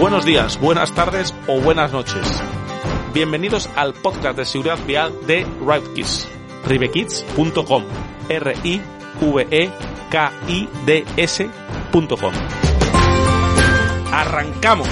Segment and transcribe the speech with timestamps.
[0.00, 2.42] Buenos días, buenas tardes o buenas noches.
[3.12, 6.26] Bienvenidos al podcast de seguridad vial de RiveKids,
[6.64, 7.84] rivekids.com,
[8.30, 8.80] r i
[9.20, 9.70] v e
[10.10, 12.32] k i d s.com.
[14.10, 14.88] Arrancamos.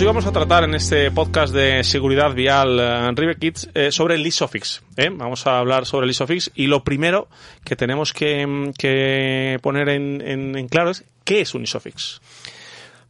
[0.00, 3.68] Pues hoy vamos a tratar en este podcast de seguridad vial eh, en Rive Kids
[3.74, 4.80] eh, sobre el ISOFIX.
[4.96, 5.10] ¿eh?
[5.12, 7.28] Vamos a hablar sobre el ISOFIX y lo primero
[7.64, 10.22] que tenemos que, mm, poner en-
[10.56, 12.22] en claro es qué es un ISOFIX.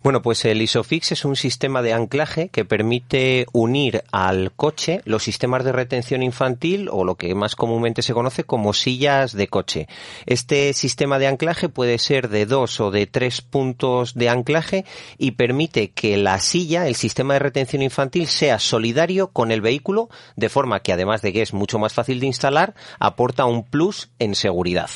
[0.02, 5.22] Bueno, pues el ISOFIX es un sistema de anclaje que permite unir al coche los
[5.22, 9.88] sistemas de retención infantil o lo que más comúnmente se conoce como sillas de coche.
[10.24, 14.86] Este sistema de anclaje puede ser de dos o de tres puntos de anclaje
[15.18, 20.08] y permite que la silla, el sistema de retención infantil, sea solidario con el vehículo,
[20.34, 24.08] de forma que además de que es mucho más fácil de instalar, aporta un plus
[24.18, 24.88] en seguridad.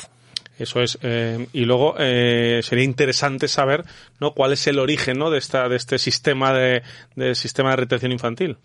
[0.57, 0.97] Eso es.
[1.01, 3.83] eh, y luego eh, sería interesante saber
[4.19, 4.33] ¿no?
[4.33, 5.29] cuál es el origen ¿no?
[5.29, 6.81] de, esta, de este sistema de,
[7.15, 8.57] de sistema de retención infantil.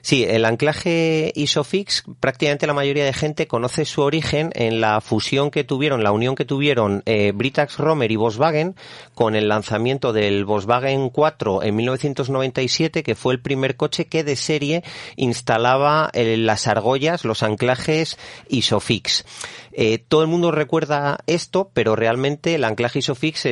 [0.00, 5.50] Sí, el anclaje ISOFIX, prácticamente la mayoría de gente conoce su origen en la fusión
[5.50, 8.76] que tuvieron, la unión que tuvieron eh, Britax Romer y Volkswagen
[9.14, 14.36] con el lanzamiento del Volkswagen 4 en 1997, que fue el primer coche que de
[14.36, 14.84] serie
[15.16, 18.18] instalaba eh, las argollas, los anclajes
[18.48, 19.24] ISOFIX.
[19.72, 23.46] Eh, todo el mundo recuerda esto, pero realmente el anclaje ISOFIX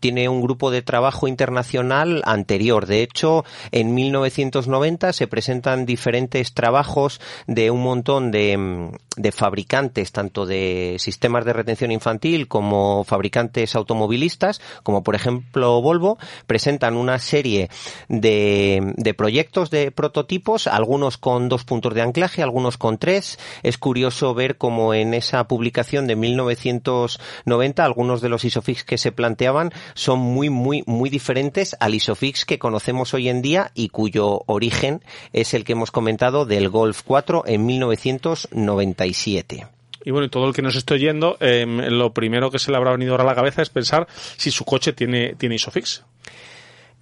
[0.00, 2.86] tiene un grupo de trabajo internacional anterior.
[2.86, 10.12] De hecho, en 1990 se presentan diferentes trabajos de un montón de, mm, de fabricantes,
[10.12, 17.18] tanto de sistemas de retención infantil como fabricantes automovilistas, como por ejemplo Volvo, presentan una
[17.18, 17.70] serie
[18.08, 23.38] de, de proyectos de prototipos, algunos con dos puntos de anclaje, algunos con tres.
[23.62, 29.12] Es curioso ver cómo en esa publicación de 1990 algunos de los ISOFIX que se
[29.12, 34.42] planteaban son muy, muy, muy diferentes al ISOFIX que conocemos hoy en día y cuyo
[34.46, 35.02] origen
[35.32, 39.66] es el que hemos comentado del Golf 4 en 1997.
[40.04, 42.92] Y bueno, todo el que nos esté oyendo, eh, lo primero que se le habrá
[42.92, 46.04] venido ahora a la cabeza es pensar si su coche tiene, tiene ISOFIX.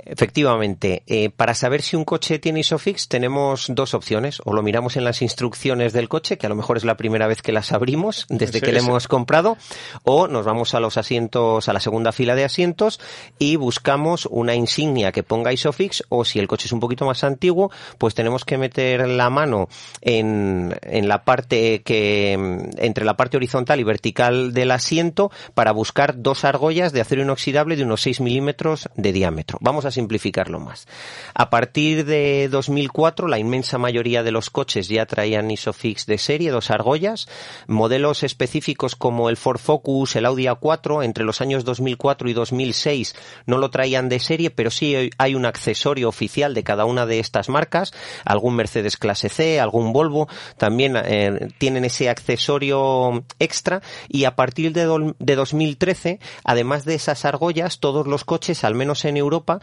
[0.07, 4.41] Efectivamente, eh, para saber si un coche tiene ISOFIX tenemos dos opciones.
[4.45, 7.27] O lo miramos en las instrucciones del coche, que a lo mejor es la primera
[7.27, 9.57] vez que las abrimos desde que le hemos comprado,
[10.03, 13.01] o nos vamos a los asientos, a la segunda fila de asientos
[13.39, 17.25] y buscamos una insignia que ponga ISOFIX, o si el coche es un poquito más
[17.25, 19.69] antiguo, pues tenemos que meter la mano
[20.01, 26.21] en, en la parte que, entre la parte horizontal y vertical del asiento para buscar
[26.21, 29.59] dos argollas de acero inoxidable de unos 6 milímetros de diámetro.
[29.61, 30.87] Vamos a simplificarlo más.
[31.35, 36.51] A partir de 2004, la inmensa mayoría de los coches ya traían ISOFIX de serie,
[36.51, 37.27] dos argollas.
[37.67, 43.15] Modelos específicos como el Ford Focus, el Audi A4, entre los años 2004 y 2006
[43.47, 47.19] no lo traían de serie, pero sí hay un accesorio oficial de cada una de
[47.21, 47.93] estas marcas.
[48.25, 50.29] Algún Mercedes clase C, algún Volvo,
[50.59, 53.83] también eh, tienen ese accesorio extra.
[54.09, 58.75] Y a partir de, dol- de 2013, además de esas argollas, todos los coches, al
[58.75, 59.61] menos en Europa,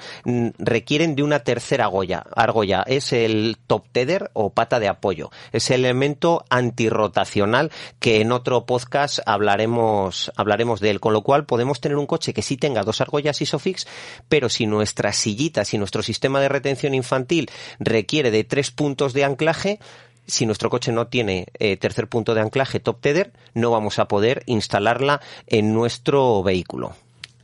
[0.57, 2.25] requieren de una tercera argolla.
[2.35, 5.31] Argolla es el top tether o pata de apoyo.
[5.51, 10.99] Es el elemento antirrotacional que en otro podcast hablaremos, hablaremos de él.
[10.99, 13.87] Con lo cual podemos tener un coche que sí tenga dos argollas ISOFIX,
[14.29, 17.49] pero si nuestras sillitas, si nuestro sistema de retención infantil
[17.79, 19.79] requiere de tres puntos de anclaje,
[20.27, 24.07] si nuestro coche no tiene eh, tercer punto de anclaje top tether, no vamos a
[24.07, 26.95] poder instalarla en nuestro vehículo.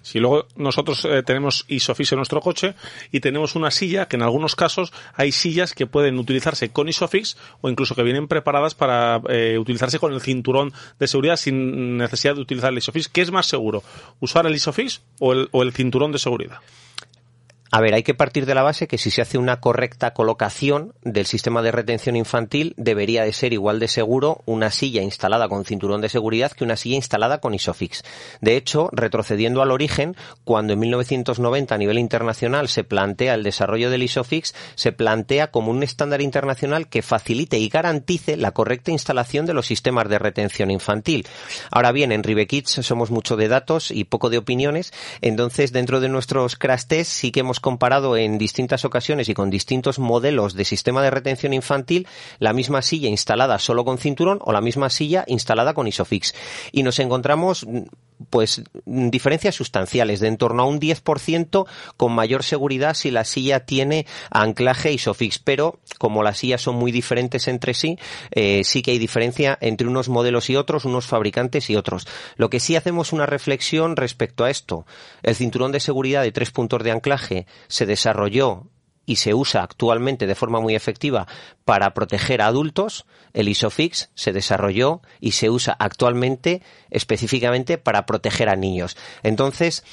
[0.08, 2.76] Si luego nosotros eh, tenemos ISOFIX en nuestro coche
[3.12, 7.36] y tenemos una silla, que en algunos casos hay sillas que pueden utilizarse con ISOFIX
[7.60, 12.36] o incluso que vienen preparadas para eh, utilizarse con el cinturón de seguridad sin necesidad
[12.36, 13.10] de utilizar el ISOFIX.
[13.10, 13.84] ¿Qué es más seguro?
[14.22, 16.60] ¿Usar el ISOFIX o el, o el cinturón de seguridad?
[17.70, 20.94] A ver, hay que partir de la base que si se hace una correcta colocación
[21.04, 25.66] del sistema de retención infantil, debería de ser igual de seguro una silla instalada con
[25.66, 28.04] cinturón de seguridad que una silla instalada con ISOFIX.
[28.40, 30.16] De hecho, retrocediendo al origen,
[30.46, 35.72] cuando en 1990 a nivel internacional se plantea el desarrollo del ISOFIX, se plantea como
[35.72, 40.72] un estándar internacional que facilite y garantice la correcta instalación de los sistemas de retención
[40.72, 41.28] infantil.
[41.70, 46.08] Ahora bien, en Rivekids somos mucho de datos y poco de opiniones, entonces dentro de
[46.08, 50.66] nuestros crash tests sí que hemos comparado en distintas ocasiones y con distintos modelos de
[50.66, 52.08] sistema de retención infantil
[52.40, 56.34] la misma silla instalada solo con cinturón o la misma silla instalada con ISOFIX.
[56.72, 57.66] Y nos encontramos
[58.30, 61.66] pues diferencias sustanciales de en torno a un 10%
[61.96, 66.92] con mayor seguridad si la silla tiene anclaje ISOFIX, pero como las sillas son muy
[66.92, 67.98] diferentes entre sí,
[68.32, 72.08] eh, sí que hay diferencia entre unos modelos y otros, unos fabricantes y otros.
[72.36, 74.86] Lo que sí hacemos una reflexión respecto a esto.
[75.24, 78.68] El cinturón de seguridad de tres puntos de anclaje se desarrolló
[79.08, 81.26] y se usa actualmente de forma muy efectiva
[81.66, 86.62] para proteger a adultos, el ISOFIX se desarrolló y se usa actualmente
[86.92, 88.98] específicamente para proteger a niños.
[89.24, 89.84] Entonces,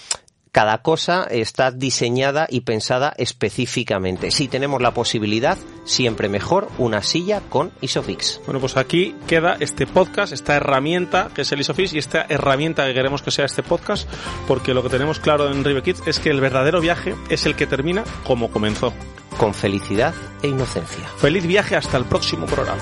[0.55, 4.31] cada cosa está diseñada y pensada específicamente.
[4.31, 8.41] Si tenemos la posibilidad, siempre mejor una silla con Isofix.
[8.47, 12.87] Bueno, pues aquí queda este podcast, esta herramienta que es el Isofix y esta herramienta
[12.87, 14.09] que queremos que sea este podcast,
[14.47, 17.57] porque lo que tenemos claro en River Kids es que el verdadero viaje es el
[17.57, 18.93] que termina como comenzó.
[19.37, 20.15] Con felicidad
[20.45, 21.09] e inocencia.
[21.17, 22.81] Feliz viaje hasta el próximo programa.